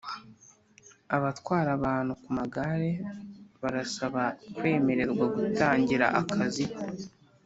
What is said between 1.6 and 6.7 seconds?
abantu kumagare barasaba kwemererwa gutangira akazi